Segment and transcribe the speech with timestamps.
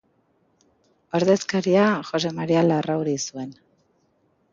[1.19, 3.53] Ordezkaria Jose Maria Larrauri zuen.